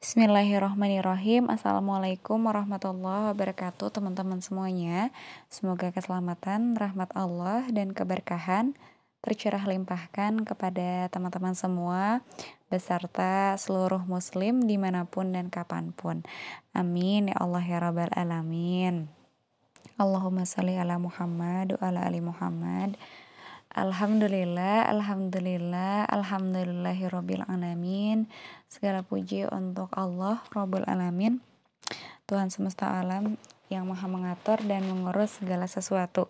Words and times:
Bismillahirrahmanirrahim. 0.00 1.52
Assalamualaikum 1.52 2.40
warahmatullahi 2.48 3.36
wabarakatuh 3.36 3.92
Teman-teman 3.92 4.40
semuanya. 4.40 5.12
Semoga 5.52 5.92
keselamatan, 5.92 6.72
rahmat 6.72 7.12
Allah, 7.12 7.68
dan 7.68 7.92
keberkahan 7.92 8.72
Tercurah 9.20 9.60
limpahkan 9.60 10.48
kepada 10.48 11.12
teman-teman 11.12 11.52
semua 11.52 12.24
Beserta 12.72 13.52
seluruh 13.60 14.00
muslim 14.08 14.64
di 14.64 14.80
mana 14.80 15.04
pun 15.04 15.36
dan 15.36 15.52
kapan 15.52 15.92
pun. 15.92 16.24
Amin. 16.72 17.28
Ya 17.28 17.36
Allah 17.36 17.60
Ya 17.60 17.84
Rabbal 17.84 18.08
Alamin. 18.16 19.12
Allahumma 20.00 20.48
salli 20.48 20.80
ala 20.80 20.96
Muhammad 20.96 21.76
wa 21.76 21.92
ala 21.92 22.08
ali 22.08 22.24
Muhammad 22.24 22.96
Alhamdulillah, 23.70 24.90
Alhamdulillah, 24.90 26.10
Alhamdulillahirabbil 26.10 27.46
alamin. 27.46 28.26
Segala 28.66 29.06
puji 29.06 29.46
untuk 29.46 29.90
Allah 29.94 30.42
Rabbul 30.50 30.82
Alamin, 30.90 31.38
Tuhan 32.26 32.50
semesta 32.50 32.98
alam 32.98 33.38
yang 33.70 33.86
maha 33.86 34.10
mengatur 34.10 34.58
dan 34.66 34.90
mengurus 34.90 35.38
segala 35.38 35.70
sesuatu. 35.70 36.26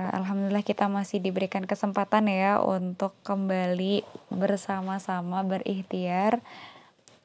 Eh, 0.00 0.10
Alhamdulillah 0.16 0.64
kita 0.64 0.88
masih 0.88 1.20
diberikan 1.20 1.68
kesempatan 1.68 2.32
ya 2.32 2.64
untuk 2.64 3.12
kembali 3.20 4.08
bersama-sama 4.32 5.44
berikhtiar 5.44 6.40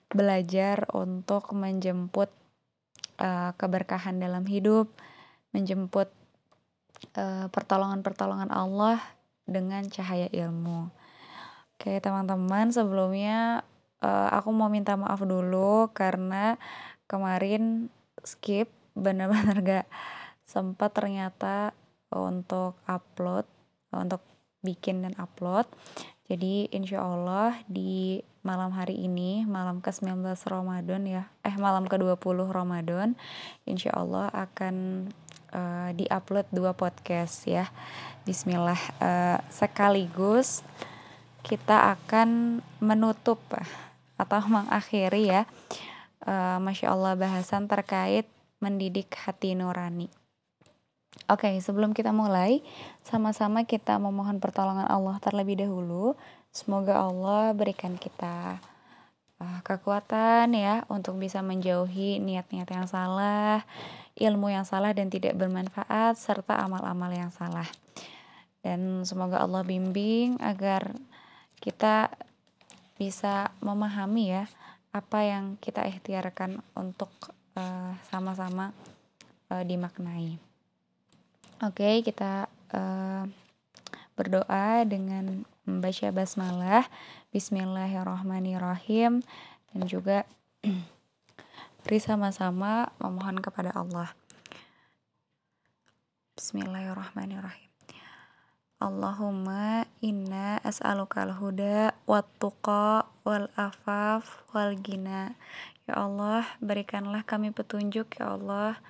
belajar 0.09 0.89
untuk 0.89 1.53
menjemput 1.53 2.33
uh, 3.21 3.53
keberkahan 3.55 4.17
dalam 4.17 4.41
hidup, 4.49 4.89
menjemput 5.53 6.09
pertolongan-pertolongan 7.49 8.51
Allah 8.53 9.01
dengan 9.49 9.83
cahaya 9.89 10.29
ilmu. 10.29 10.91
Oke, 11.79 11.97
teman-teman, 12.03 12.69
sebelumnya 12.75 13.63
uh, 14.03 14.29
aku 14.35 14.51
mau 14.51 14.67
minta 14.67 14.99
maaf 14.99 15.23
dulu 15.23 15.89
karena 15.95 16.59
kemarin 17.07 17.87
skip 18.23 18.67
benar-benar 18.93 19.57
gak 19.83 19.87
sempat 20.43 20.91
ternyata 20.91 21.71
untuk 22.11 22.75
upload, 22.89 23.45
untuk 23.93 24.19
bikin 24.59 25.05
dan 25.07 25.15
upload. 25.15 25.65
Jadi 26.29 26.69
insya 26.69 27.01
Allah 27.01 27.57
di 27.65 28.21
malam 28.45 28.69
hari 28.73 28.97
ini, 29.01 29.45
malam 29.45 29.81
ke-19 29.81 30.25
Ramadan 30.45 31.01
ya, 31.05 31.23
eh 31.41 31.55
malam 31.57 31.89
ke-20 31.89 32.49
Ramadan, 32.49 33.17
insya 33.65 33.93
Allah 33.97 34.29
akan 34.33 35.07
uh, 35.53 35.89
di-upload 35.93 36.47
dua 36.53 36.73
podcast 36.73 37.45
ya. 37.45 37.69
Bismillah. 38.25 38.79
Uh, 39.01 39.37
sekaligus 39.49 40.61
kita 41.41 41.95
akan 41.95 42.59
menutup 42.83 43.39
atau 44.19 44.41
mengakhiri 44.47 45.31
ya. 45.31 45.43
Uh, 46.25 46.59
Masya 46.59 46.91
Allah 46.93 47.15
bahasan 47.15 47.65
terkait 47.65 48.27
mendidik 48.59 49.15
hati 49.15 49.55
nurani. 49.55 50.11
Oke, 51.29 51.45
okay, 51.45 51.55
sebelum 51.61 51.93
kita 51.93 52.09
mulai, 52.09 52.65
sama-sama 53.05 53.61
kita 53.65 54.01
memohon 54.01 54.41
pertolongan 54.41 54.89
Allah 54.89 55.21
terlebih 55.21 55.61
dahulu. 55.61 56.17
Semoga 56.49 57.05
Allah 57.05 57.53
berikan 57.53 57.95
kita 58.01 58.57
kekuatan 59.63 60.51
ya 60.51 60.83
untuk 60.91 61.15
bisa 61.15 61.39
menjauhi 61.39 62.19
niat-niat 62.19 62.67
yang 62.67 62.87
salah, 62.91 63.63
ilmu 64.19 64.51
yang 64.51 64.67
salah 64.67 64.91
dan 64.91 65.07
tidak 65.07 65.39
bermanfaat, 65.39 66.19
serta 66.19 66.59
amal-amal 66.59 67.09
yang 67.09 67.31
salah. 67.31 67.67
Dan 68.59 69.07
semoga 69.07 69.39
Allah 69.39 69.63
bimbing 69.63 70.35
agar 70.43 70.91
kita 71.63 72.11
bisa 72.99 73.55
memahami 73.63 74.35
ya 74.35 74.43
apa 74.91 75.23
yang 75.23 75.55
kita 75.63 75.87
ikhtiarkan 75.87 76.59
untuk 76.75 77.09
uh, 77.55 77.95
sama-sama 78.11 78.75
uh, 79.47 79.63
dimaknai. 79.63 80.35
Oke, 81.63 81.79
okay, 81.79 81.95
kita 82.03 82.51
uh, 82.75 83.23
berdoa 84.19 84.83
dengan 84.83 85.47
membaca 85.63 86.07
basmalah, 86.11 86.83
Bismillahirrahmanirrahim, 87.31 89.23
dan 89.71 89.81
juga 89.87 90.27
Mari 91.79 92.03
sama-sama 92.03 92.91
memohon 92.99 93.39
kepada 93.39 93.71
Allah. 93.71 94.11
Bismillahirrahmanirrahim. 96.35 97.71
Allahumma 98.83 99.87
inna 100.03 100.59
as'alukal 100.59 101.31
huda 101.39 101.95
wat 102.03 102.27
tuqa 102.35 103.07
wal 103.23 103.47
afaf 103.55 104.43
wal 104.51 104.75
gina. 104.75 105.39
Ya 105.87 106.03
Allah, 106.03 106.43
berikanlah 106.59 107.23
kami 107.23 107.55
petunjuk 107.55 108.11
ya 108.19 108.35
Allah. 108.35 108.83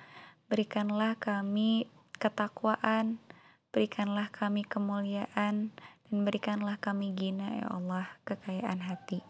Berikanlah 0.50 1.14
kami 1.14 1.86
ketakwaan, 2.18 3.22
berikanlah 3.70 4.34
kami 4.34 4.66
kemuliaan 4.66 5.70
dan 6.10 6.16
berikanlah 6.26 6.74
kami 6.82 7.14
gina 7.14 7.54
ya 7.54 7.70
Allah, 7.70 8.10
kekayaan 8.26 8.82
hati. 8.82 9.22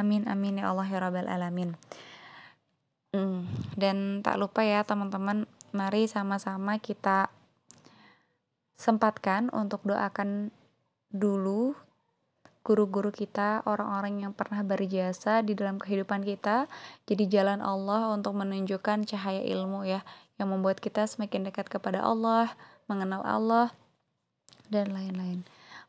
Amin 0.00 0.24
amin 0.24 0.64
ya 0.64 0.72
Allah 0.72 0.88
ya 0.88 0.96
rabbal 0.96 1.28
alamin. 1.28 1.76
Hmm, 3.12 3.44
dan 3.76 4.24
tak 4.24 4.40
lupa 4.40 4.64
ya 4.64 4.80
teman-teman, 4.88 5.44
mari 5.76 6.08
sama-sama 6.08 6.80
kita 6.80 7.28
sempatkan 8.72 9.52
untuk 9.52 9.84
doakan 9.84 10.48
dulu 11.12 11.76
guru-guru 12.62 13.10
kita, 13.10 13.60
orang-orang 13.66 14.22
yang 14.22 14.32
pernah 14.32 14.62
berjasa 14.62 15.42
di 15.42 15.52
dalam 15.52 15.82
kehidupan 15.82 16.22
kita, 16.22 16.70
jadi 17.10 17.26
jalan 17.26 17.60
Allah 17.60 18.14
untuk 18.14 18.38
menunjukkan 18.38 19.04
cahaya 19.04 19.42
ilmu 19.42 19.82
ya, 19.82 20.06
yang 20.38 20.48
membuat 20.48 20.78
kita 20.78 21.04
semakin 21.04 21.50
dekat 21.50 21.66
kepada 21.66 22.00
Allah, 22.06 22.54
mengenal 22.86 23.26
Allah, 23.26 23.74
dan 24.70 24.94
lain-lain. 24.94 25.42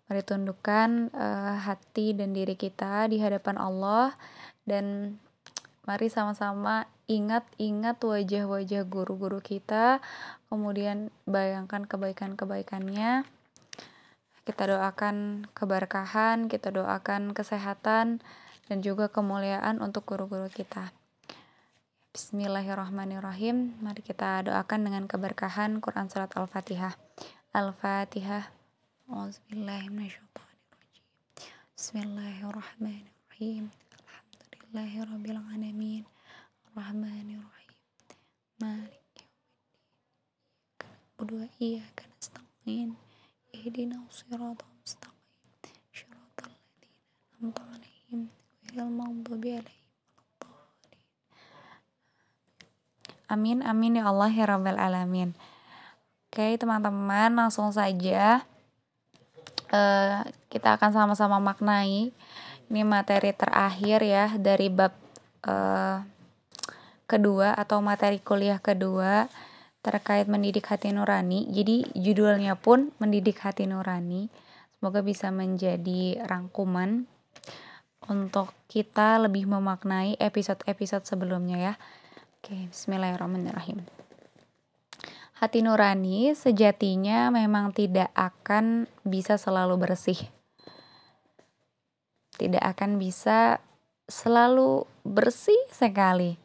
Mari 0.10 0.22
tundukkan 0.26 1.14
uh, 1.16 1.56
hati 1.62 2.12
dan 2.12 2.36
diri 2.36 2.60
kita 2.60 3.08
di 3.08 3.24
hadapan 3.24 3.56
Allah 3.56 4.12
dan 4.68 5.16
mari 5.88 6.12
sama-sama 6.12 6.84
ingat-ingat 7.08 8.00
wajah-wajah 8.00 8.84
guru-guru 8.88 9.44
kita, 9.44 10.00
kemudian 10.48 11.12
bayangkan 11.28 11.84
kebaikan-kebaikannya. 11.84 13.28
Kita 14.44 14.64
doakan 14.68 15.48
keberkahan, 15.56 16.52
kita 16.52 16.72
doakan 16.72 17.32
kesehatan, 17.32 18.20
dan 18.68 18.84
juga 18.84 19.08
kemuliaan 19.12 19.82
untuk 19.84 20.06
guru-guru 20.08 20.48
kita. 20.52 20.92
Bismillahirrahmanirrahim. 22.14 23.74
Mari 23.82 24.06
kita 24.06 24.46
doakan 24.46 24.86
dengan 24.86 25.10
keberkahan 25.10 25.82
Quran 25.82 26.14
Surat 26.14 26.30
Al-Fatihah. 26.38 26.94
Al-Fatihah. 27.58 28.54
Bismillahirrahmanirrahim. 31.74 33.74
Alhamdulillahirrahmanirrahim. 33.74 36.13
Rahmanirrahim 36.74 37.78
Malik 38.58 39.06
Yawmiddin 41.22 41.38
Wa 41.38 41.48
iyyaka 41.62 42.04
nasta'in. 42.10 42.98
Ihdina 43.54 44.02
siratal 44.10 44.74
mustaqim. 44.82 45.14
Shiratal 45.94 46.50
ladzina 46.50 46.98
an'amta 47.38 47.62
'alaihim 47.62 48.22
ghairil 48.66 48.90
maghdubi 48.90 49.50
'alaihim 49.54 49.86
Amin 53.30 53.62
amin 53.62 54.02
ya 54.02 54.10
Allah 54.10 54.34
ya 54.34 54.46
rabbal 54.50 54.78
alamin. 54.78 55.38
Oke, 56.30 56.58
teman-teman, 56.58 57.34
langsung 57.38 57.70
saja 57.70 58.42
uh, 59.70 60.26
kita 60.50 60.78
akan 60.78 60.90
sama-sama 60.90 61.38
maknai 61.38 62.10
ini 62.70 62.82
materi 62.82 63.34
terakhir 63.34 64.02
ya 64.02 64.34
dari 64.42 64.70
bab 64.70 64.94
uh, 65.46 66.02
kedua 67.06 67.54
atau 67.54 67.84
materi 67.84 68.20
kuliah 68.24 68.60
kedua 68.60 69.28
terkait 69.84 70.32
mendidik 70.32 70.64
hati 70.72 70.96
nurani. 70.96 71.46
Jadi 71.52 71.92
judulnya 71.92 72.56
pun 72.56 72.96
mendidik 72.98 73.44
hati 73.44 73.68
nurani. 73.68 74.32
Semoga 74.80 75.04
bisa 75.04 75.28
menjadi 75.30 76.24
rangkuman 76.24 77.08
untuk 78.08 78.52
kita 78.68 79.20
lebih 79.20 79.48
memaknai 79.48 80.20
episode-episode 80.20 81.08
sebelumnya 81.08 81.58
ya. 81.60 81.74
Oke, 82.40 82.68
bismillahirrahmanirrahim. 82.72 83.84
Hati 85.40 85.60
nurani 85.60 86.32
sejatinya 86.36 87.28
memang 87.32 87.76
tidak 87.76 88.12
akan 88.16 88.88
bisa 89.04 89.36
selalu 89.36 89.76
bersih. 89.80 90.20
Tidak 92.36 92.64
akan 92.64 93.00
bisa 93.00 93.60
selalu 94.08 94.84
bersih 95.04 95.60
sekali 95.72 96.43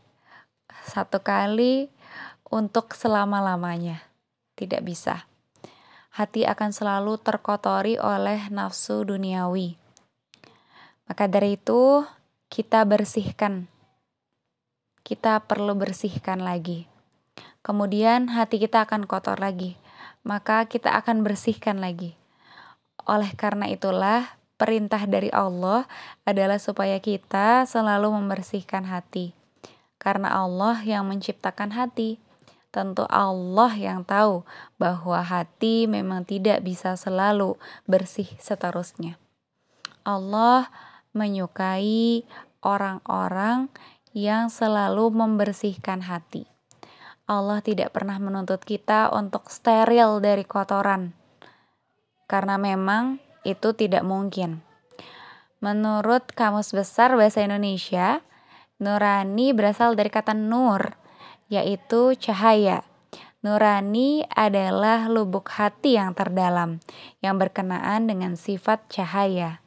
satu 0.88 1.20
kali 1.24 1.88
untuk 2.48 2.92
selama-lamanya. 2.96 4.04
Tidak 4.54 4.80
bisa. 4.84 5.28
Hati 6.14 6.48
akan 6.48 6.70
selalu 6.74 7.20
terkotori 7.20 8.00
oleh 8.00 8.50
nafsu 8.50 9.06
duniawi. 9.06 9.78
Maka 11.06 11.30
dari 11.30 11.56
itu, 11.56 12.04
kita 12.50 12.82
bersihkan 12.88 13.68
kita 15.08 15.40
perlu 15.48 15.72
bersihkan 15.72 16.44
lagi. 16.44 16.84
Kemudian 17.64 18.28
hati 18.28 18.60
kita 18.60 18.84
akan 18.84 19.08
kotor 19.08 19.40
lagi, 19.40 19.80
maka 20.20 20.68
kita 20.68 20.92
akan 21.00 21.24
bersihkan 21.24 21.80
lagi. 21.80 22.12
Oleh 23.08 23.32
karena 23.32 23.72
itulah, 23.72 24.36
perintah 24.60 25.08
dari 25.08 25.32
Allah 25.32 25.88
adalah 26.28 26.60
supaya 26.60 27.00
kita 27.00 27.64
selalu 27.64 28.20
membersihkan 28.20 28.84
hati. 28.84 29.32
Karena 29.98 30.34
Allah 30.38 30.78
yang 30.86 31.10
menciptakan 31.10 31.74
hati. 31.74 32.22
Tentu 32.70 33.08
Allah 33.08 33.72
yang 33.74 34.04
tahu 34.04 34.46
bahwa 34.78 35.24
hati 35.24 35.88
memang 35.90 36.22
tidak 36.22 36.62
bisa 36.62 36.94
selalu 36.94 37.58
bersih 37.88 38.28
seterusnya. 38.38 39.18
Allah 40.04 40.70
menyukai 41.16 42.22
orang-orang 42.62 43.72
yang 44.12 44.52
selalu 44.52 45.10
membersihkan 45.12 46.04
hati. 46.06 46.48
Allah 47.28 47.60
tidak 47.60 47.92
pernah 47.92 48.16
menuntut 48.16 48.64
kita 48.64 49.12
untuk 49.12 49.52
steril 49.52 50.16
dari 50.24 50.48
kotoran, 50.48 51.12
karena 52.24 52.56
memang 52.56 53.20
itu 53.44 53.76
tidak 53.76 54.00
mungkin. 54.00 54.64
Menurut 55.60 56.24
Kamus 56.32 56.72
Besar 56.72 57.12
Bahasa 57.20 57.44
Indonesia, 57.44 58.24
nurani 58.78 59.50
berasal 59.54 59.98
dari 59.98 60.10
kata 60.10 60.34
nur, 60.34 60.94
yaitu 61.50 62.14
cahaya. 62.14 62.86
Nurani 63.38 64.26
adalah 64.34 65.06
lubuk 65.06 65.46
hati 65.54 65.94
yang 65.94 66.10
terdalam, 66.10 66.82
yang 67.22 67.38
berkenaan 67.38 68.10
dengan 68.10 68.34
sifat 68.34 68.90
cahaya, 68.90 69.62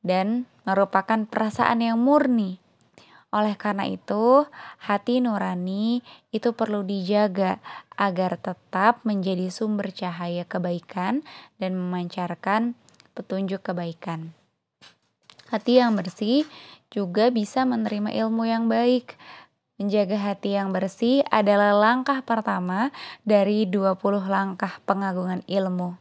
dan 0.00 0.48
merupakan 0.64 1.28
perasaan 1.28 1.84
yang 1.84 2.00
murni. 2.00 2.60
Oleh 3.28 3.60
karena 3.60 3.84
itu, 3.84 4.48
hati 4.80 5.20
nurani 5.20 6.00
itu 6.32 6.56
perlu 6.56 6.80
dijaga 6.80 7.60
agar 7.92 8.40
tetap 8.40 9.04
menjadi 9.04 9.52
sumber 9.52 9.92
cahaya 9.92 10.48
kebaikan 10.48 11.20
dan 11.60 11.76
memancarkan 11.76 12.72
petunjuk 13.12 13.60
kebaikan. 13.60 14.32
Hati 15.52 15.76
yang 15.80 15.92
bersih 15.92 16.48
juga 16.88 17.28
bisa 17.28 17.64
menerima 17.68 18.12
ilmu 18.12 18.48
yang 18.48 18.66
baik. 18.66 19.16
Menjaga 19.78 20.18
hati 20.18 20.58
yang 20.58 20.74
bersih 20.74 21.22
adalah 21.30 21.70
langkah 21.70 22.18
pertama 22.26 22.90
dari 23.22 23.62
20 23.62 24.26
langkah 24.26 24.82
pengagungan 24.82 25.46
ilmu. 25.46 25.94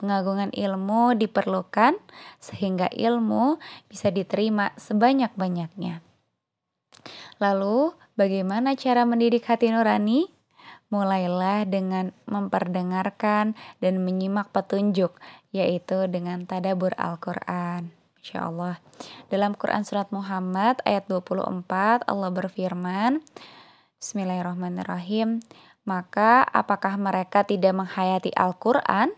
Pengagungan 0.00 0.50
ilmu 0.50 1.14
diperlukan 1.20 1.94
sehingga 2.40 2.88
ilmu 2.88 3.60
bisa 3.86 4.08
diterima 4.08 4.72
sebanyak-banyaknya. 4.80 6.00
Lalu, 7.38 7.92
bagaimana 8.16 8.74
cara 8.74 9.04
mendidik 9.04 9.46
hati 9.46 9.70
nurani? 9.70 10.26
Mulailah 10.88 11.64
dengan 11.68 12.12
memperdengarkan 12.28 13.56
dan 13.80 13.94
menyimak 14.04 14.52
petunjuk, 14.52 15.16
yaitu 15.52 16.04
dengan 16.08 16.44
tadabur 16.44 16.92
Al-Quran. 17.00 18.01
Insya 18.22 18.46
Allah. 18.46 18.78
Dalam 19.34 19.58
Quran 19.58 19.82
Surat 19.82 20.06
Muhammad 20.14 20.78
ayat 20.86 21.10
24, 21.10 22.06
Allah 22.06 22.30
berfirman, 22.30 23.18
Bismillahirrahmanirrahim, 23.98 25.42
maka 25.82 26.46
apakah 26.46 26.94
mereka 27.02 27.42
tidak 27.42 27.74
menghayati 27.74 28.30
Al-Quran? 28.38 29.10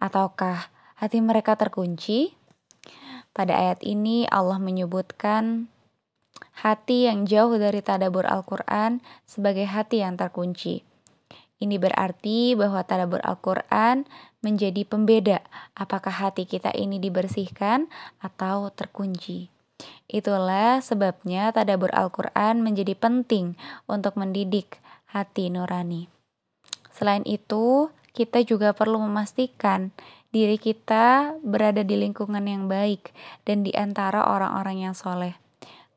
Ataukah 0.00 0.72
hati 0.96 1.20
mereka 1.20 1.60
terkunci? 1.60 2.32
Pada 3.36 3.52
ayat 3.52 3.84
ini 3.84 4.24
Allah 4.32 4.56
menyebutkan 4.56 5.68
hati 6.64 7.04
yang 7.04 7.28
jauh 7.28 7.52
dari 7.60 7.84
tadabur 7.84 8.24
Al-Quran 8.24 9.04
sebagai 9.28 9.68
hati 9.68 10.00
yang 10.00 10.16
terkunci. 10.16 10.87
Ini 11.58 11.74
berarti 11.78 12.54
bahwa 12.54 12.86
tadabur 12.86 13.18
Al-Quran 13.26 14.06
menjadi 14.46 14.86
pembeda 14.86 15.42
apakah 15.74 16.14
hati 16.14 16.46
kita 16.46 16.70
ini 16.70 17.02
dibersihkan 17.02 17.90
atau 18.22 18.70
terkunci. 18.70 19.50
Itulah 20.06 20.78
sebabnya 20.78 21.50
tadabur 21.50 21.90
Al-Quran 21.90 22.62
menjadi 22.62 22.94
penting 22.94 23.58
untuk 23.90 24.14
mendidik 24.14 24.78
hati 25.10 25.50
nurani. 25.50 26.06
Selain 26.94 27.26
itu, 27.26 27.90
kita 28.14 28.42
juga 28.46 28.74
perlu 28.74 29.02
memastikan 29.02 29.90
diri 30.30 30.58
kita 30.58 31.38
berada 31.42 31.82
di 31.82 31.94
lingkungan 31.98 32.42
yang 32.46 32.66
baik 32.70 33.10
dan 33.46 33.66
di 33.66 33.74
antara 33.74 34.26
orang-orang 34.30 34.90
yang 34.90 34.94
soleh 34.94 35.34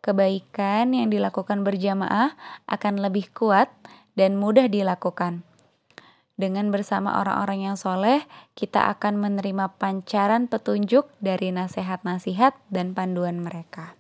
kebaikan 0.02 0.98
yang 0.98 1.14
dilakukan 1.14 1.62
berjamaah 1.62 2.34
akan 2.66 2.94
lebih 3.06 3.30
kuat 3.32 3.70
dan 4.18 4.36
mudah 4.36 4.68
dilakukan. 4.68 5.46
Dengan 6.42 6.74
bersama 6.74 7.22
orang-orang 7.22 7.70
yang 7.70 7.78
soleh, 7.78 8.26
kita 8.58 8.90
akan 8.98 9.22
menerima 9.22 9.78
pancaran 9.78 10.50
petunjuk 10.50 11.06
dari 11.22 11.54
nasihat-nasihat 11.54 12.58
dan 12.74 12.98
panduan 12.98 13.46
mereka. 13.46 13.94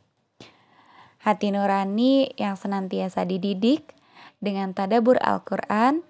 Hati 1.21 1.53
nurani 1.53 2.33
yang 2.41 2.57
senantiasa 2.57 3.29
dididik 3.29 3.93
dengan 4.41 4.73
tadabur 4.73 5.21
Al-Quran 5.21 6.01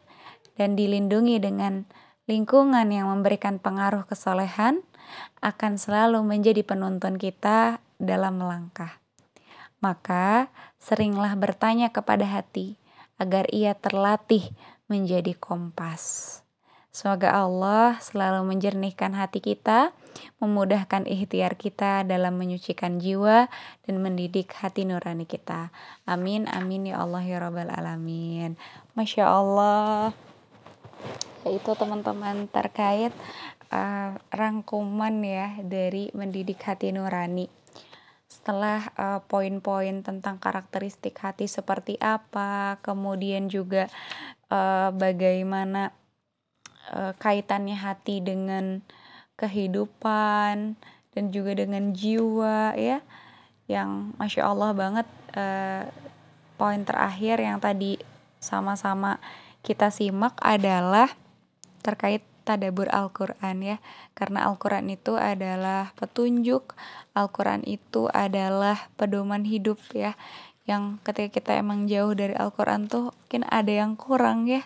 dan 0.55 0.79
dilindungi 0.79 1.43
dengan 1.43 1.83
lingkungan 2.31 2.87
yang 2.87 3.11
memberikan 3.11 3.59
pengaruh 3.59 4.07
kesolehan 4.07 4.87
akan 5.43 5.75
selalu 5.75 6.23
menjadi 6.23 6.63
penuntun 6.63 7.19
kita 7.19 7.83
dalam 7.99 8.39
melangkah. 8.39 9.03
Maka 9.83 10.47
seringlah 10.79 11.35
bertanya 11.35 11.91
kepada 11.91 12.23
hati 12.23 12.79
agar 13.19 13.51
ia 13.51 13.75
terlatih 13.75 14.47
menjadi 14.91 15.31
kompas. 15.39 16.43
Semoga 16.91 17.31
Allah 17.31 17.95
selalu 18.03 18.51
menjernihkan 18.51 19.15
hati 19.15 19.39
kita, 19.39 19.95
memudahkan 20.43 21.07
ikhtiar 21.07 21.55
kita 21.55 22.03
dalam 22.03 22.35
menyucikan 22.35 22.99
jiwa 22.99 23.47
dan 23.87 23.95
mendidik 24.03 24.51
hati 24.51 24.83
nurani 24.83 25.23
kita. 25.23 25.71
Amin, 26.03 26.51
amin 26.51 26.91
ya 26.91 26.99
Allah 26.99 27.23
ya 27.23 27.39
Rabbal 27.39 27.71
Alamin. 27.71 28.59
Masya 28.99 29.23
Allah. 29.23 30.11
Yaitu 31.47 31.71
teman-teman 31.79 32.51
terkait 32.51 33.15
uh, 33.71 34.11
rangkuman 34.27 35.15
ya 35.23 35.55
dari 35.63 36.11
mendidik 36.11 36.59
hati 36.59 36.91
nurani 36.91 37.47
setelah 38.31 38.87
uh, 38.95 39.19
poin-poin 39.27 39.99
tentang 39.99 40.39
karakteristik 40.39 41.19
hati 41.19 41.51
seperti 41.51 41.99
apa, 41.99 42.79
kemudian 42.79 43.51
juga 43.51 43.91
uh, 44.47 44.87
bagaimana 44.95 45.91
uh, 46.95 47.11
kaitannya 47.19 47.75
hati 47.75 48.23
dengan 48.23 48.79
kehidupan 49.35 50.79
dan 51.11 51.23
juga 51.35 51.59
dengan 51.59 51.91
jiwa 51.91 52.71
ya, 52.79 53.03
yang 53.67 54.15
masya 54.15 54.47
Allah 54.47 54.71
banget 54.71 55.07
uh, 55.35 55.83
poin 56.55 56.87
terakhir 56.87 57.35
yang 57.43 57.59
tadi 57.59 57.99
sama-sama 58.39 59.19
kita 59.59 59.91
simak 59.91 60.39
adalah 60.39 61.11
terkait 61.83 62.23
tadabur 62.43 62.91
Al-Quran 62.91 63.57
ya. 63.63 63.77
Karena 64.17 64.49
Al-Quran 64.49 64.91
itu 64.91 65.15
adalah 65.15 65.95
petunjuk 65.97 66.75
Al-Quran 67.13 67.63
itu 67.67 68.07
adalah 68.11 68.91
pedoman 68.95 69.45
hidup 69.47 69.79
ya. 69.91 70.17
Yang 70.65 71.01
ketika 71.05 71.29
kita 71.41 71.51
emang 71.59 71.89
jauh 71.89 72.13
dari 72.13 72.37
Al-Quran 72.37 72.87
tuh 72.87 73.13
mungkin 73.13 73.43
ada 73.49 73.71
yang 73.71 73.93
kurang 73.99 74.49
ya. 74.49 74.65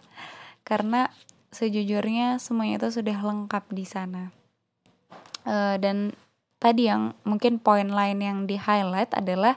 Karena 0.66 1.14
sejujurnya 1.56 2.42
semuanya 2.42 2.84
itu 2.84 3.00
sudah 3.00 3.18
lengkap 3.22 3.64
di 3.72 3.86
sana. 3.88 4.36
E, 5.48 5.80
dan 5.80 6.12
tadi 6.60 6.92
yang 6.92 7.16
mungkin 7.24 7.62
poin 7.64 7.88
lain 7.88 8.20
yang 8.20 8.38
di 8.44 8.60
highlight 8.60 9.16
adalah 9.16 9.56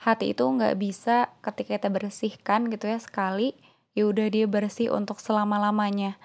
hati 0.00 0.32
itu 0.32 0.44
nggak 0.44 0.80
bisa 0.80 1.28
ketika 1.44 1.76
kita 1.76 1.88
bersihkan 1.92 2.72
gitu 2.72 2.88
ya 2.88 2.96
sekali 2.96 3.52
ya 3.92 4.08
udah 4.08 4.26
dia 4.32 4.46
bersih 4.48 4.88
untuk 4.90 5.20
selama 5.20 5.60
lamanya 5.60 6.16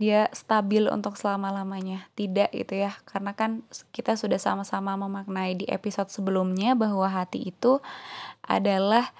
dia 0.00 0.32
stabil 0.32 0.88
untuk 0.88 1.20
selama-lamanya. 1.20 2.08
Tidak 2.16 2.56
gitu 2.56 2.88
ya. 2.88 2.96
Karena 3.04 3.36
kan 3.36 3.60
kita 3.92 4.16
sudah 4.16 4.40
sama-sama 4.40 4.96
memaknai 4.96 5.60
di 5.60 5.68
episode 5.68 6.08
sebelumnya 6.08 6.72
bahwa 6.72 7.04
hati 7.04 7.52
itu 7.52 7.84
adalah 8.40 9.12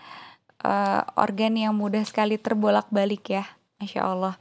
uh, 0.65 1.05
organ 1.21 1.61
yang 1.61 1.77
mudah 1.77 2.01
sekali 2.09 2.41
terbolak-balik 2.41 3.29
ya. 3.29 3.45
Masya 3.77 4.01
Allah. 4.09 4.35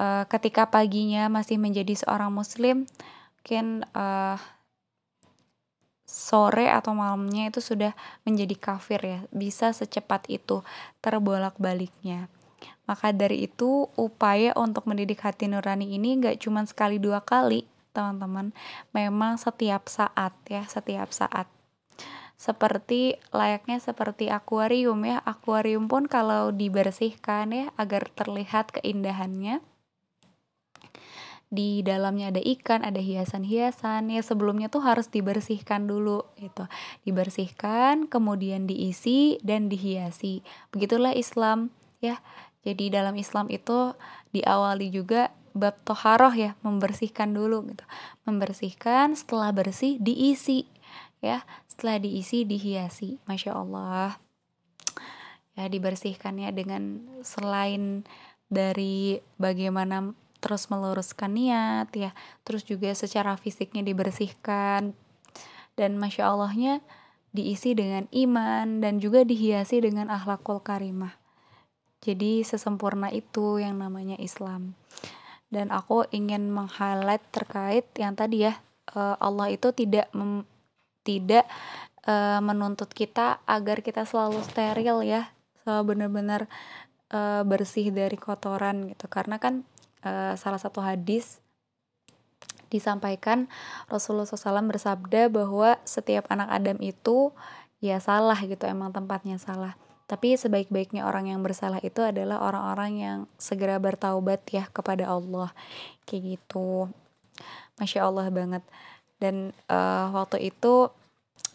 Uh, 0.00 0.24
ketika 0.32 0.64
paginya 0.72 1.28
masih 1.28 1.60
menjadi 1.60 1.92
seorang 1.92 2.32
muslim, 2.32 2.88
mungkin 3.44 3.84
uh, 3.92 4.40
sore 6.08 6.72
atau 6.72 6.96
malamnya 6.96 7.52
itu 7.52 7.60
sudah 7.60 7.92
menjadi 8.24 8.56
kafir 8.56 9.00
ya. 9.04 9.20
Bisa 9.28 9.76
secepat 9.76 10.24
itu 10.32 10.64
terbolak-baliknya. 11.04 12.32
Maka 12.84 13.14
dari 13.16 13.48
itu 13.48 13.88
upaya 13.96 14.52
untuk 14.56 14.84
mendidik 14.84 15.24
hati 15.24 15.48
nurani 15.48 15.96
ini 15.96 16.20
gak 16.20 16.44
cuma 16.44 16.64
sekali 16.68 17.00
dua 17.00 17.24
kali 17.24 17.64
teman-teman. 17.94 18.50
Memang 18.92 19.40
setiap 19.40 19.86
saat 19.88 20.34
ya, 20.50 20.66
setiap 20.66 21.10
saat. 21.14 21.48
seperti 22.34 23.16
layaknya 23.30 23.78
seperti 23.78 24.28
akuarium 24.28 25.00
ya 25.06 25.22
akuarium 25.22 25.86
pun 25.86 26.10
kalau 26.10 26.50
dibersihkan 26.50 27.54
ya 27.54 27.66
agar 27.78 28.10
terlihat 28.10 28.74
keindahannya 28.74 29.62
di 31.54 31.86
dalamnya 31.86 32.34
ada 32.34 32.42
ikan, 32.42 32.82
ada 32.82 32.98
hiasan-hiasan 32.98 34.10
ya 34.10 34.26
sebelumnya 34.26 34.66
tuh 34.66 34.82
harus 34.82 35.06
dibersihkan 35.06 35.86
dulu 35.86 36.26
gitu. 36.34 36.66
Dibersihkan, 37.06 38.10
kemudian 38.10 38.66
diisi 38.66 39.38
dan 39.38 39.70
dihiasi. 39.70 40.42
Begitulah 40.74 41.14
Islam 41.14 41.70
ya. 42.02 42.18
Jadi 42.64 42.88
dalam 42.88 43.14
Islam 43.14 43.52
itu 43.52 43.92
diawali 44.32 44.88
juga 44.88 45.30
bab 45.54 45.78
toharoh 45.86 46.32
ya, 46.34 46.56
membersihkan 46.64 47.30
dulu 47.36 47.70
gitu. 47.70 47.84
Membersihkan, 48.26 49.14
setelah 49.14 49.52
bersih 49.52 50.00
diisi 50.00 50.66
ya. 51.20 51.44
Setelah 51.70 52.00
diisi 52.00 52.42
dihiasi. 52.48 53.20
Masya 53.28 53.52
Allah. 53.54 54.16
Ya 55.54 55.70
dibersihkannya 55.70 56.50
dengan 56.50 57.06
selain 57.22 58.02
dari 58.50 59.22
bagaimana 59.38 60.12
terus 60.44 60.68
meluruskan 60.68 61.32
niat 61.40 61.88
ya 61.96 62.12
terus 62.44 62.68
juga 62.68 62.92
secara 62.92 63.40
fisiknya 63.40 63.80
dibersihkan 63.80 64.92
dan 65.72 65.90
masya 65.96 66.28
Allahnya 66.28 66.84
diisi 67.32 67.72
dengan 67.72 68.04
iman 68.12 68.84
dan 68.84 69.00
juga 69.00 69.24
dihiasi 69.24 69.80
dengan 69.80 70.12
akhlakul 70.12 70.60
karimah 70.60 71.16
jadi 72.04 72.44
sesempurna 72.44 73.08
itu 73.08 73.56
yang 73.56 73.80
namanya 73.80 74.20
Islam. 74.20 74.76
Dan 75.48 75.72
aku 75.72 76.04
ingin 76.12 76.52
meng-highlight 76.52 77.24
terkait 77.32 77.88
yang 77.96 78.12
tadi 78.12 78.44
ya 78.44 78.60
eh, 78.92 79.16
Allah 79.16 79.48
itu 79.48 79.72
tidak 79.72 80.12
mem, 80.12 80.44
tidak 81.04 81.44
uh, 82.08 82.40
menuntut 82.40 82.88
kita 82.88 83.44
agar 83.44 83.84
kita 83.84 84.08
selalu 84.08 84.40
steril 84.40 85.04
ya 85.04 85.28
selalu 85.62 85.96
benar-benar 85.96 86.48
uh, 87.12 87.44
bersih 87.44 87.92
dari 87.92 88.16
kotoran 88.16 88.88
gitu. 88.88 89.06
Karena 89.12 89.36
kan 89.36 89.68
uh, 90.00 90.32
salah 90.40 90.56
satu 90.56 90.80
hadis 90.80 91.44
disampaikan 92.72 93.46
Rasulullah 93.86 94.26
SAW 94.26 94.66
bersabda 94.66 95.30
bahwa 95.30 95.78
setiap 95.86 96.26
anak 96.32 96.50
Adam 96.50 96.80
itu 96.82 97.30
ya 97.78 98.00
salah 98.00 98.40
gitu 98.40 98.64
emang 98.64 98.90
tempatnya 98.90 99.36
salah 99.36 99.78
tapi 100.04 100.36
sebaik-baiknya 100.36 101.08
orang 101.08 101.32
yang 101.32 101.40
bersalah 101.40 101.80
itu 101.80 102.04
adalah 102.04 102.44
orang-orang 102.44 102.92
yang 103.00 103.18
segera 103.40 103.80
bertaubat 103.80 104.44
ya 104.52 104.68
kepada 104.68 105.08
Allah. 105.08 105.50
Kayak 106.04 106.38
gitu. 106.38 106.92
Masya 107.80 108.06
Allah 108.06 108.28
banget. 108.28 108.62
Dan 109.16 109.56
uh, 109.72 110.12
waktu 110.12 110.52
itu 110.52 110.92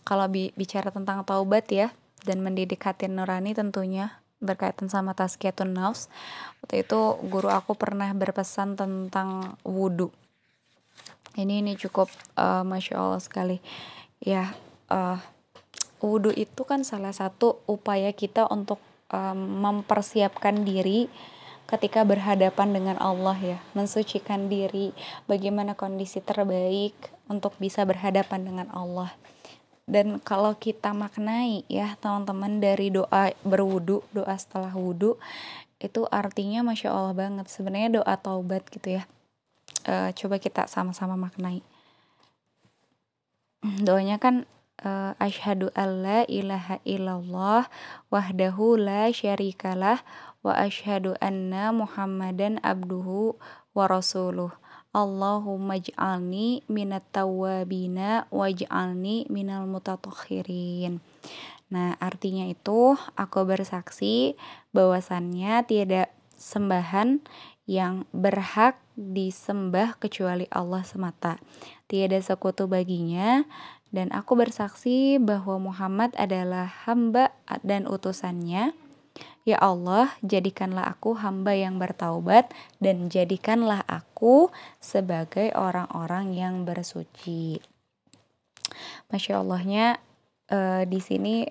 kalau 0.02 0.26
bi 0.26 0.50
bicara 0.58 0.90
tentang 0.90 1.22
taubat 1.22 1.70
ya 1.70 1.94
dan 2.26 2.42
mendidik 2.42 2.82
hati 2.82 3.06
nurani 3.06 3.54
tentunya 3.54 4.18
berkaitan 4.40 4.88
sama 4.88 5.12
tazkiyatun 5.14 5.76
nafs 5.76 6.08
waktu 6.64 6.88
itu 6.88 7.20
guru 7.28 7.52
aku 7.52 7.76
pernah 7.76 8.08
berpesan 8.16 8.80
tentang 8.80 9.60
wudhu 9.68 10.16
ini 11.38 11.62
ini 11.62 11.78
cukup 11.78 12.10
uh, 12.36 12.66
masya 12.66 12.98
allah 12.98 13.22
sekali. 13.22 13.62
Ya 14.20 14.52
uh, 14.90 15.22
wudhu 16.00 16.32
itu 16.36 16.62
kan 16.64 16.84
salah 16.88 17.12
satu 17.12 17.64
upaya 17.70 18.12
kita 18.16 18.48
untuk 18.48 18.80
um, 19.12 19.64
mempersiapkan 19.64 20.64
diri 20.64 21.12
ketika 21.70 22.02
berhadapan 22.02 22.74
dengan 22.74 22.98
Allah 22.98 23.38
ya. 23.38 23.58
Mensucikan 23.78 24.50
diri 24.50 24.96
bagaimana 25.30 25.78
kondisi 25.78 26.18
terbaik 26.20 26.98
untuk 27.30 27.54
bisa 27.62 27.86
berhadapan 27.86 28.42
dengan 28.48 28.68
Allah. 28.74 29.14
Dan 29.90 30.22
kalau 30.22 30.54
kita 30.54 30.94
maknai 30.94 31.66
ya 31.66 31.98
teman-teman 31.98 32.62
dari 32.62 32.94
doa 32.94 33.34
berwudu 33.42 34.06
doa 34.14 34.38
setelah 34.38 34.70
wudu 34.70 35.18
itu 35.82 36.06
artinya 36.14 36.62
masya 36.62 36.94
allah 36.94 37.18
banget. 37.18 37.50
Sebenarnya 37.50 38.02
doa 38.02 38.14
taubat 38.20 38.70
gitu 38.70 39.02
ya. 39.02 39.10
E, 39.90 40.14
coba 40.14 40.38
kita 40.38 40.70
sama-sama 40.70 41.18
maknai. 41.18 41.66
Doanya 43.82 44.22
kan 44.22 44.46
e, 44.80 45.14
asyhadu 45.20 45.70
alla 45.76 46.24
ilaha 46.26 46.80
illallah 46.88 47.68
wahdahu 48.10 48.80
la 48.80 49.12
syarikalah 49.12 50.02
wa 50.42 50.56
asyhadu 50.56 51.20
anna 51.20 51.76
muhammadan 51.76 52.58
abduhu 52.64 53.36
wa 53.76 53.86
rasuluh 53.86 54.56
Allahumma 54.90 55.78
ij'alni 55.78 56.66
minat 56.66 57.06
tawabina 57.14 58.26
waj'alni 58.34 59.30
minal 59.30 59.70
mutatokhirin. 59.70 60.98
Nah, 61.70 61.94
artinya 62.02 62.50
itu 62.50 62.98
aku 63.14 63.40
bersaksi 63.46 64.34
bahwasannya 64.74 65.62
tiada 65.70 66.10
sembahan 66.34 67.22
yang 67.70 68.10
berhak 68.10 68.82
disembah 68.98 69.94
kecuali 70.02 70.50
Allah 70.50 70.82
semata. 70.82 71.38
Tiada 71.86 72.18
sekutu 72.18 72.66
baginya 72.66 73.46
dan 73.90 74.14
aku 74.14 74.38
bersaksi 74.38 75.18
bahwa 75.18 75.58
Muhammad 75.72 76.14
adalah 76.18 76.70
hamba 76.86 77.34
dan 77.66 77.90
utusannya 77.90 78.78
Ya 79.48 79.58
Allah, 79.58 80.14
jadikanlah 80.22 80.86
aku 80.86 81.18
hamba 81.18 81.58
yang 81.58 81.82
bertaubat 81.82 82.54
dan 82.78 83.10
jadikanlah 83.10 83.82
aku 83.90 84.54
sebagai 84.78 85.50
orang-orang 85.58 86.38
yang 86.38 86.70
bersuci. 86.70 87.58
Masya 89.10 89.42
Allahnya 89.42 89.98
uh, 90.54 90.86
di 90.86 91.02
sini 91.02 91.50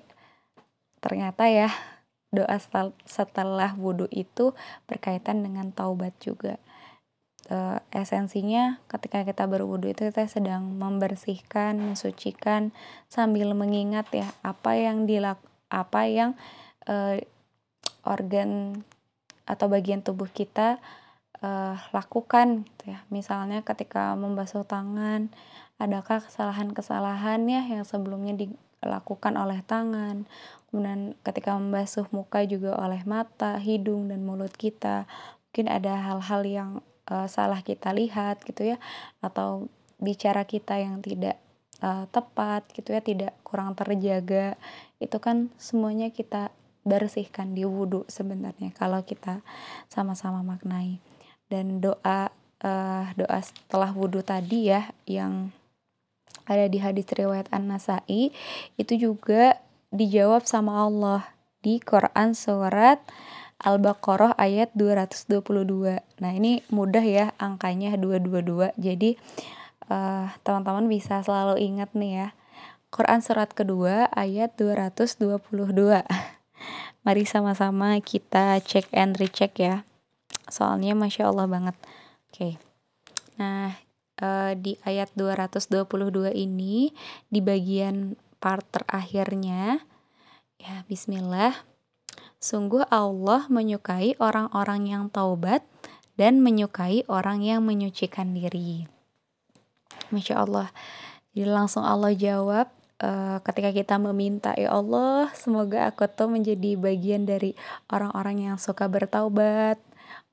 ternyata 1.02 1.50
ya 1.50 1.74
doa 2.30 2.60
setelah 3.08 3.74
wudhu 3.74 4.06
itu 4.14 4.54
berkaitan 4.86 5.42
dengan 5.42 5.74
taubat 5.74 6.14
juga. 6.22 6.60
Uh, 7.48 7.80
esensinya 7.96 8.76
ketika 8.92 9.24
kita 9.24 9.48
berwudhu 9.48 9.88
itu 9.88 10.12
kita 10.12 10.28
sedang 10.28 10.76
membersihkan, 10.76 11.80
mensucikan 11.80 12.76
sambil 13.08 13.56
mengingat 13.56 14.04
ya 14.12 14.28
apa 14.44 14.76
yang 14.76 15.08
dilak 15.08 15.40
apa 15.72 16.04
yang 16.04 16.36
uh, 16.84 17.16
organ 18.04 18.84
atau 19.48 19.64
bagian 19.72 20.04
tubuh 20.04 20.28
kita 20.28 20.76
uh, 21.40 21.80
lakukan 21.96 22.68
gitu 22.68 22.84
ya. 22.92 23.00
Misalnya 23.08 23.64
ketika 23.64 24.12
membasuh 24.12 24.68
tangan, 24.68 25.32
adakah 25.80 26.20
kesalahan-kesalahan 26.20 27.48
ya 27.48 27.64
yang 27.64 27.84
sebelumnya 27.88 28.36
dilakukan 28.36 29.40
oleh 29.40 29.64
tangan. 29.64 30.28
Kemudian 30.68 31.16
ketika 31.24 31.56
membasuh 31.56 32.04
muka 32.12 32.44
juga 32.44 32.76
oleh 32.76 33.00
mata, 33.08 33.56
hidung 33.56 34.12
dan 34.12 34.20
mulut 34.20 34.52
kita. 34.52 35.08
Mungkin 35.48 35.66
ada 35.72 35.96
hal-hal 35.96 36.44
yang 36.44 36.70
uh, 37.08 37.26
salah 37.26 37.64
kita 37.64 37.90
lihat 37.96 38.44
gitu 38.44 38.72
ya 38.74 38.76
atau 39.24 39.66
bicara 39.98 40.46
kita 40.46 40.78
yang 40.78 41.02
tidak 41.02 41.40
uh, 41.82 42.06
tepat 42.14 42.68
gitu 42.76 42.94
ya, 42.94 43.02
tidak 43.02 43.34
kurang 43.42 43.74
terjaga. 43.74 44.54
Itu 45.02 45.18
kan 45.18 45.50
semuanya 45.58 46.12
kita 46.14 46.54
bersihkan 46.86 47.52
di 47.52 47.68
wudhu 47.68 48.08
sebenarnya 48.08 48.72
kalau 48.72 49.04
kita 49.04 49.44
sama-sama 49.92 50.40
maknai 50.40 51.04
dan 51.52 51.84
doa 51.84 52.32
uh, 52.64 53.04
doa 53.12 53.38
setelah 53.44 53.92
wudhu 53.92 54.24
tadi 54.24 54.72
ya 54.72 54.88
yang 55.04 55.52
ada 56.48 56.64
di 56.64 56.80
hadis 56.80 57.04
riwayat 57.12 57.52
An-Nasai 57.52 58.32
itu 58.80 58.94
juga 58.96 59.60
dijawab 59.92 60.48
sama 60.48 60.80
Allah 60.80 61.28
di 61.60 61.76
Quran 61.76 62.32
surat 62.32 63.04
Al-Baqarah 63.58 64.38
ayat 64.38 64.70
222. 64.78 65.98
Nah, 66.22 66.30
ini 66.30 66.62
mudah 66.70 67.02
ya 67.02 67.34
angkanya 67.42 67.98
222. 67.98 68.70
Jadi 68.78 69.18
uh, 69.90 70.30
teman-teman 70.46 70.86
bisa 70.86 71.18
selalu 71.26 71.58
ingat 71.58 71.90
nih 71.98 72.12
ya. 72.22 72.28
Quran 72.88 73.20
surat 73.20 73.50
kedua 73.52 74.06
ayat 74.14 74.54
222. 74.54 75.50
Mari 77.04 77.24
sama-sama 77.26 77.98
kita 77.98 78.62
cek 78.62 78.94
and 78.94 79.18
recheck 79.18 79.58
ya. 79.58 79.82
Soalnya 80.46 80.94
Masya 80.94 81.28
Allah 81.28 81.50
banget. 81.50 81.76
Oke. 82.30 82.62
Nah, 83.42 83.74
uh, 84.22 84.52
di 84.54 84.78
ayat 84.86 85.10
222 85.18 86.30
ini, 86.30 86.94
di 87.26 87.42
bagian 87.42 88.14
part 88.38 88.64
terakhirnya, 88.70 89.82
ya 90.62 90.86
bismillah. 90.86 91.77
Sungguh 92.38 92.86
Allah 92.88 93.50
menyukai 93.50 94.14
orang-orang 94.22 94.86
yang 94.86 95.04
taubat 95.10 95.66
dan 96.14 96.38
menyukai 96.42 97.02
orang 97.10 97.42
yang 97.42 97.66
menyucikan 97.66 98.34
diri. 98.34 98.86
Masya 100.14 100.46
Allah. 100.46 100.70
Jadi 101.34 101.50
langsung 101.50 101.82
Allah 101.82 102.14
jawab, 102.14 102.70
uh, 103.02 103.38
ketika 103.42 103.70
kita 103.70 103.94
meminta 103.98 104.54
ya 104.58 104.74
Allah 104.74 105.30
semoga 105.34 105.88
aku 105.90 106.06
tuh 106.10 106.30
menjadi 106.30 106.78
bagian 106.78 107.26
dari 107.26 107.54
orang-orang 107.90 108.50
yang 108.50 108.56
suka 108.58 108.90
bertaubat 108.90 109.78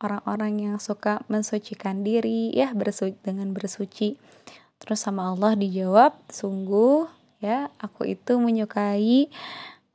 orang-orang 0.01 0.71
yang 0.71 0.77
suka 0.81 1.23
mensucikan 1.31 2.03
diri 2.03 2.51
ya 2.51 2.73
bersuci 2.75 3.15
dengan 3.21 3.53
bersuci 3.55 4.19
terus 4.81 4.99
sama 5.01 5.31
Allah 5.31 5.55
dijawab 5.55 6.17
sungguh 6.27 7.07
ya 7.39 7.71
aku 7.79 8.09
itu 8.09 8.35
menyukai 8.41 9.31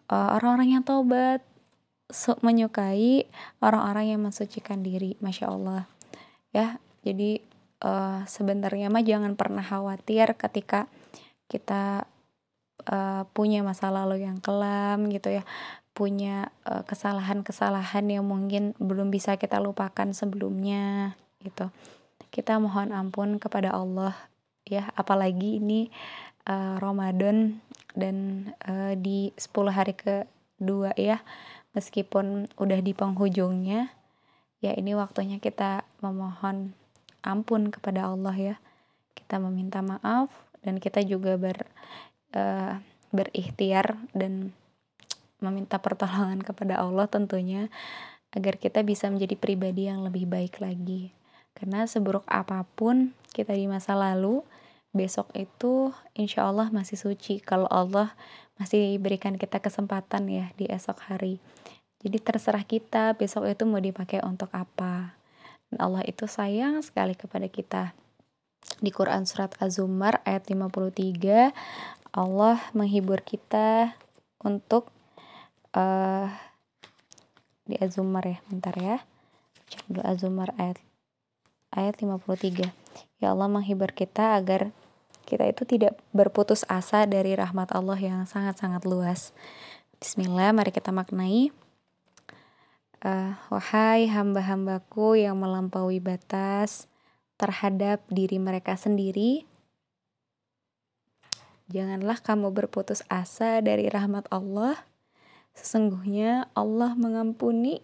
uh, 0.08 0.36
orang-orang 0.38 0.80
yang 0.80 0.84
taubat 0.86 1.44
menyukai 2.42 3.26
orang-orang 3.62 4.14
yang 4.16 4.20
mensucikan 4.22 4.82
diri 4.82 5.16
masya 5.22 5.50
Allah. 5.50 5.88
Ya 6.50 6.82
jadi 7.06 7.40
uh, 7.84 8.26
sebenarnya 8.28 8.92
mah 8.92 9.04
jangan 9.04 9.34
pernah 9.34 9.64
khawatir 9.64 10.36
ketika 10.36 10.90
kita 11.50 12.06
uh, 12.86 13.22
punya 13.32 13.64
masa 13.64 13.90
lalu 13.90 14.22
yang 14.24 14.38
kelam 14.38 15.10
gitu 15.10 15.32
ya 15.32 15.44
punya 15.90 16.48
kesalahan-kesalahan 16.64 18.06
uh, 18.08 18.12
yang 18.16 18.24
mungkin 18.24 18.72
belum 18.78 19.10
bisa 19.10 19.36
kita 19.36 19.58
lupakan 19.58 20.14
sebelumnya 20.14 21.18
gitu. 21.42 21.68
Kita 22.30 22.56
mohon 22.62 22.94
ampun 22.94 23.42
kepada 23.42 23.74
Allah 23.74 24.14
ya 24.64 24.86
apalagi 24.94 25.58
ini 25.58 25.90
uh, 26.46 26.78
Ramadan 26.78 27.58
dan 27.98 28.48
uh, 28.64 28.94
di 28.94 29.34
10 29.34 29.50
hari 29.74 29.94
kedua 29.98 30.94
ya 30.94 31.18
meskipun 31.76 32.50
udah 32.58 32.80
di 32.82 32.92
penghujungnya 32.92 33.94
ya 34.60 34.72
ini 34.76 34.92
waktunya 34.92 35.40
kita 35.40 35.88
memohon 36.04 36.76
ampun 37.24 37.72
kepada 37.72 38.08
Allah 38.08 38.36
ya. 38.36 38.56
Kita 39.16 39.40
meminta 39.40 39.80
maaf 39.84 40.32
dan 40.60 40.80
kita 40.80 41.04
juga 41.04 41.36
ber 41.40 41.68
uh, 42.36 42.80
berikhtiar 43.10 43.98
dan 44.14 44.54
meminta 45.40 45.80
pertolongan 45.80 46.44
kepada 46.44 46.78
Allah 46.78 47.08
tentunya 47.08 47.72
agar 48.30 48.60
kita 48.60 48.86
bisa 48.86 49.10
menjadi 49.10 49.34
pribadi 49.34 49.90
yang 49.90 50.06
lebih 50.06 50.28
baik 50.28 50.62
lagi. 50.62 51.10
Karena 51.56 51.88
seburuk 51.90 52.22
apa 52.30 52.62
pun 52.78 53.10
kita 53.34 53.56
di 53.56 53.66
masa 53.66 53.98
lalu, 53.98 54.46
besok 54.90 55.30
itu 55.38 55.94
insya 56.18 56.50
Allah 56.50 56.68
masih 56.75 56.99
suci 56.99 57.38
kalau 57.38 57.70
Allah 57.70 58.14
masih 58.59 58.99
berikan 58.99 59.38
kita 59.38 59.62
kesempatan 59.62 60.26
ya 60.28 60.50
di 60.59 60.66
esok 60.66 61.09
hari. 61.09 61.38
Jadi 62.00 62.16
terserah 62.20 62.64
kita 62.64 63.14
besok 63.14 63.47
itu 63.47 63.64
mau 63.68 63.80
dipakai 63.80 64.25
untuk 64.25 64.49
apa. 64.56 65.16
Dan 65.70 65.78
Allah 65.78 66.02
itu 66.09 66.26
sayang 66.26 66.82
sekali 66.82 67.14
kepada 67.14 67.47
kita. 67.47 67.92
Di 68.80 68.90
Quran 68.92 69.25
surat 69.28 69.56
Az-Zumar 69.61 70.25
ayat 70.25 70.49
53 70.49 71.52
Allah 72.11 72.59
menghibur 72.75 73.23
kita 73.23 73.94
untuk 74.42 74.90
uh, 75.76 76.26
di 77.68 77.78
Az-Zumar 77.78 78.26
ya, 78.26 78.38
bentar 78.50 78.75
ya. 78.75 78.97
Cek 79.70 80.02
Az-Zumar 80.02 80.50
ayat 80.59 80.82
ayat 81.70 81.94
53. 82.02 82.66
Ya 83.23 83.30
Allah 83.30 83.47
menghibur 83.47 83.94
kita 83.94 84.35
agar 84.35 84.75
kita 85.30 85.46
itu 85.46 85.62
tidak 85.62 85.94
berputus 86.10 86.66
asa 86.66 87.06
dari 87.06 87.38
rahmat 87.38 87.70
Allah 87.70 87.94
yang 87.94 88.26
sangat-sangat 88.26 88.82
luas. 88.82 89.30
Bismillah, 90.02 90.50
mari 90.50 90.75
kita 90.75 90.90
maknai. 90.90 91.54
Uh, 93.00 93.32
wahai 93.49 94.10
hamba-hambaku 94.10 95.22
yang 95.22 95.38
melampaui 95.38 96.02
batas 96.02 96.90
terhadap 97.40 98.04
diri 98.12 98.37
mereka 98.37 98.76
sendiri, 98.76 99.49
janganlah 101.72 102.20
kamu 102.20 102.52
berputus 102.52 103.00
asa 103.08 103.64
dari 103.64 103.88
rahmat 103.88 104.28
Allah. 104.28 104.84
Sesungguhnya 105.56 106.52
Allah 106.52 106.92
mengampuni 106.92 107.80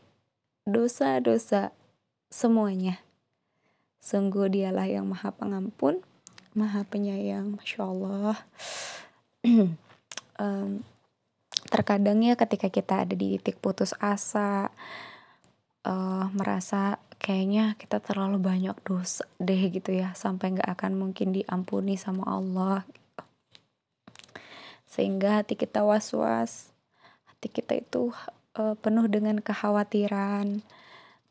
dosa-dosa 0.68 1.72
semuanya. 2.28 3.00
Sungguh 4.06 4.46
dialah 4.46 4.86
yang 4.86 5.10
maha 5.10 5.34
pengampun, 5.34 6.05
maha 6.56 6.82
penyayang, 6.88 7.60
Masya 7.60 7.80
Allah. 7.84 8.36
um, 10.40 10.80
terkadang 11.68 12.24
ya 12.24 12.32
ketika 12.34 12.72
kita 12.72 13.04
ada 13.04 13.12
di 13.12 13.36
titik 13.36 13.60
putus 13.60 13.92
asa, 14.00 14.72
uh, 15.84 16.26
merasa 16.32 16.96
kayaknya 17.20 17.76
kita 17.76 18.00
terlalu 18.00 18.40
banyak 18.40 18.76
dosa 18.82 19.28
deh 19.36 19.68
gitu 19.68 19.92
ya, 19.92 20.16
sampai 20.16 20.56
nggak 20.56 20.72
akan 20.80 20.96
mungkin 20.96 21.36
diampuni 21.36 22.00
sama 22.00 22.24
Allah. 22.24 22.88
Sehingga 24.88 25.44
hati 25.44 25.60
kita 25.60 25.84
was-was, 25.84 26.72
hati 27.28 27.52
kita 27.52 27.76
itu 27.76 28.16
uh, 28.56 28.72
penuh 28.80 29.04
dengan 29.12 29.44
kekhawatiran, 29.44 30.64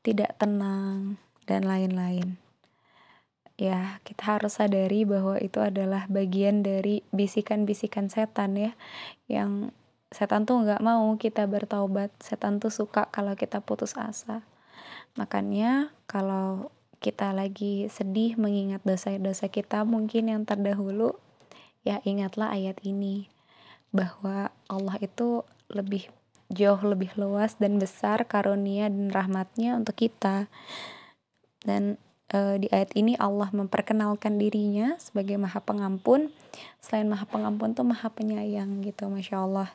tidak 0.06 0.38
tenang, 0.38 1.17
dan 1.49 1.65
lain-lain 1.65 2.44
ya 3.56 4.04
kita 4.04 4.36
harus 4.36 4.60
sadari 4.60 5.08
bahwa 5.08 5.39
itu 5.39 5.63
adalah 5.63 6.08
bagian 6.12 6.60
dari 6.63 7.04
bisikan-bisikan 7.15 8.12
setan 8.12 8.60
ya. 8.60 8.72
Yang 9.32 9.72
setan 10.12 10.44
tuh 10.44 10.63
nggak 10.63 10.84
mau 10.84 11.15
kita 11.15 11.48
bertaubat. 11.48 12.12
Setan 12.20 12.60
tuh 12.60 12.72
suka 12.72 13.08
kalau 13.12 13.34
kita 13.39 13.63
putus 13.63 13.96
asa. 13.96 14.44
Makanya 15.15 15.96
kalau 16.08 16.72
kita 17.00 17.32
lagi 17.32 17.88
sedih 17.88 18.36
mengingat 18.36 18.84
dosa-dosa 18.84 19.48
kita 19.48 19.84
mungkin 19.88 20.32
yang 20.32 20.41
terdahulu 20.44 21.15
ya 21.88 22.04
ingatlah 22.04 22.52
ayat 22.52 22.80
ini. 22.84 23.32
Bahwa 23.96 24.52
Allah 24.68 25.00
itu 25.00 25.48
lebih 25.72 26.12
jauh 26.52 26.78
lebih 26.84 27.15
luas 27.18 27.58
dan 27.58 27.82
besar 27.82 28.28
karunia 28.28 28.91
dan 28.91 29.10
rahmatnya 29.10 29.80
untuk 29.80 29.96
kita. 29.96 30.52
Dan 31.65 31.98
uh, 32.36 32.56
di 32.60 32.67
ayat 32.76 32.91
ini 33.00 33.15
Allah 33.15 33.48
memperkenalkan 33.56 34.36
dirinya 34.36 35.00
sebagai 35.00 35.39
Maha 35.39 35.63
Pengampun. 35.63 36.36
Selain 36.84 37.08
Maha 37.08 37.24
Pengampun 37.24 37.71
tuh 37.71 37.88
Maha 37.88 38.12
Penyayang 38.12 38.84
gitu, 38.84 39.08
masya 39.08 39.48
Allah. 39.48 39.69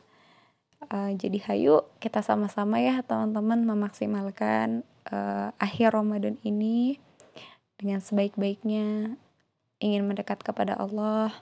Uh, 0.92 1.12
jadi 1.16 1.40
hayu 1.48 1.84
kita 2.00 2.24
sama-sama 2.24 2.80
ya 2.80 3.04
teman-teman 3.04 3.68
memaksimalkan 3.68 4.80
uh, 5.12 5.52
akhir 5.60 5.92
Ramadan 5.92 6.40
ini 6.40 6.96
dengan 7.76 8.00
sebaik-baiknya 8.00 9.16
ingin 9.80 10.02
mendekat 10.08 10.40
kepada 10.40 10.80
Allah 10.80 11.36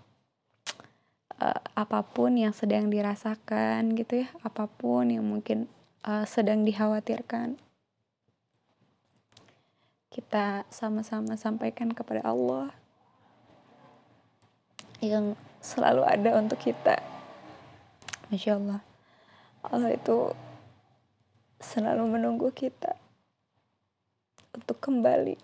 uh, 1.39 1.61
apa 1.79 2.03
pun 2.03 2.35
yang 2.35 2.51
sedang 2.51 2.91
dirasakan 2.91 3.95
gitu 3.95 4.27
ya 4.27 4.29
apa 4.43 4.67
pun 4.67 5.07
yang 5.07 5.23
mungkin 5.23 5.71
uh, 6.03 6.27
sedang 6.27 6.67
dikhawatirkan 6.67 7.59
kita 10.09 10.65
sama-sama 10.73 11.37
sampaikan 11.37 11.93
kepada 11.93 12.25
Allah 12.25 12.73
yang 15.05 15.39
selalu 15.61 16.03
ada 16.03 16.41
untuk 16.41 16.59
kita. 16.59 16.99
Masya 18.29 18.59
Allah. 18.59 18.81
Allah 19.65 19.91
itu 19.95 20.33
selalu 21.59 22.19
menunggu 22.19 22.51
kita 22.51 22.97
untuk 24.55 24.79
kembali. 24.81 25.39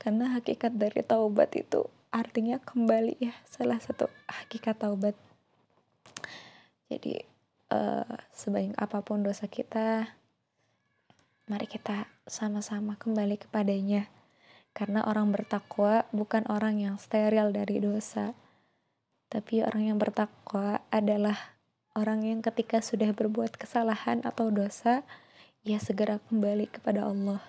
Karena 0.00 0.34
hakikat 0.34 0.74
dari 0.74 1.02
taubat 1.04 1.54
itu 1.54 1.86
artinya 2.12 2.58
kembali 2.60 3.18
ya. 3.18 3.34
Salah 3.48 3.78
satu 3.78 4.08
hakikat 4.28 4.78
taubat. 4.82 5.16
Jadi 6.92 7.24
uh, 7.72 8.14
sebaik 8.36 8.76
apa 8.76 9.00
pun 9.00 9.24
dosa 9.24 9.48
kita, 9.48 10.12
mari 11.52 11.68
kita 11.68 12.08
sama-sama 12.24 12.96
kembali 12.96 13.36
kepadanya. 13.36 14.08
Karena 14.72 15.04
orang 15.04 15.36
bertakwa 15.36 16.08
bukan 16.08 16.48
orang 16.48 16.80
yang 16.80 16.96
steril 16.96 17.52
dari 17.52 17.76
dosa. 17.76 18.32
Tapi 19.28 19.60
orang 19.60 19.92
yang 19.92 19.98
bertakwa 20.00 20.80
adalah 20.88 21.60
orang 21.92 22.24
yang 22.24 22.40
ketika 22.40 22.80
sudah 22.80 23.12
berbuat 23.12 23.60
kesalahan 23.60 24.24
atau 24.24 24.48
dosa, 24.48 25.04
ia 25.60 25.76
segera 25.76 26.24
kembali 26.32 26.72
kepada 26.72 27.04
Allah. 27.04 27.44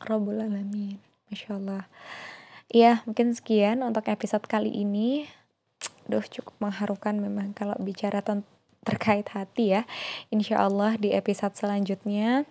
Rabbul 0.00 0.40
Alamin. 0.40 0.96
Masya 1.28 1.60
Allah. 1.60 1.84
Ya, 2.72 3.04
mungkin 3.04 3.36
sekian 3.36 3.84
untuk 3.84 4.08
episode 4.08 4.48
kali 4.48 4.72
ini. 4.72 5.28
Duh, 6.08 6.24
cukup 6.24 6.56
mengharukan 6.64 7.20
memang 7.20 7.52
kalau 7.52 7.76
bicara 7.76 8.24
terkait 8.88 9.28
hati 9.36 9.76
ya. 9.76 9.84
Insya 10.32 10.64
Allah 10.64 10.96
di 10.96 11.12
episode 11.12 11.52
selanjutnya 11.60 12.48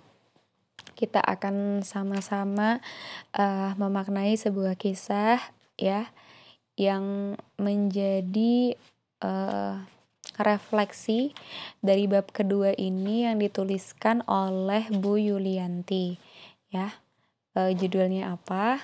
kita 0.96 1.20
akan 1.20 1.84
sama-sama 1.84 2.80
uh, 3.36 3.76
memaknai 3.76 4.40
sebuah 4.40 4.80
kisah 4.80 5.38
ya 5.76 6.08
yang 6.80 7.36
menjadi 7.60 8.80
uh, 9.24 9.84
refleksi 10.40 11.32
dari 11.80 12.08
bab 12.08 12.32
kedua 12.32 12.76
ini 12.76 13.28
yang 13.28 13.40
dituliskan 13.40 14.24
oleh 14.28 14.88
Bu 14.92 15.16
Yulianti 15.20 16.20
ya. 16.72 16.92
Uh, 17.56 17.72
judulnya 17.72 18.36
apa? 18.36 18.84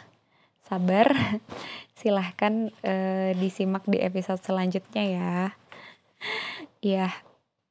Sabar. 0.63 1.12
Silahkan 2.00 2.71
uh, 2.88 3.36
disimak 3.36 3.84
di 3.88 4.00
episode 4.00 4.39
selanjutnya 4.39 5.04
ya. 5.04 5.36
Ya 6.80 7.08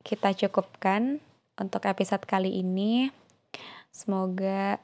kita 0.05 0.37
cukupkan 0.37 1.21
untuk 1.57 1.85
episode 1.89 2.25
kali 2.25 2.61
ini 2.61 3.13
Semoga 3.91 4.79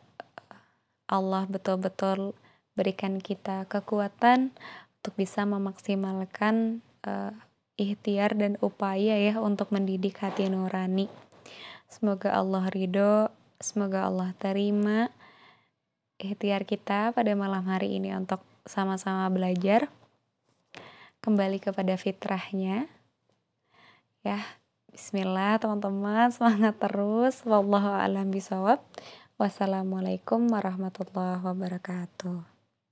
Allah 1.06 1.46
betul-betul 1.46 2.34
berikan 2.74 3.22
kita 3.22 3.64
kekuatan 3.70 4.52
untuk 5.00 5.14
bisa 5.14 5.46
memaksimalkan 5.46 6.82
uh, 7.06 7.30
ikhtiar 7.78 8.34
dan 8.34 8.58
upaya 8.58 9.14
ya 9.14 9.38
untuk 9.38 9.70
mendidik 9.70 10.18
hati 10.18 10.50
nurani. 10.50 11.06
Semoga 11.86 12.34
Allah 12.34 12.66
ridho, 12.68 13.30
semoga 13.62 14.10
Allah 14.10 14.34
terima 14.36 15.08
ikhtiar 16.18 16.66
kita 16.66 17.14
pada 17.14 17.32
malam 17.36 17.62
hari 17.68 18.00
ini 18.00 18.10
untuk 18.16 18.42
sama-sama 18.66 19.30
belajar 19.30 19.86
kembali 21.22 21.62
kepada 21.62 21.94
fitrahnya. 21.94 22.90
Ya, 24.26 24.42
bismillah 24.96 25.60
teman-teman, 25.60 26.32
semangat 26.32 26.80
terus. 26.80 27.44
Wallahu 27.44 27.92
a'lam 28.00 28.32
bishawab. 28.32 28.80
Wassalamualaikum 29.36 30.48
warahmatullahi 30.48 31.44
wabarakatuh. 31.44 32.55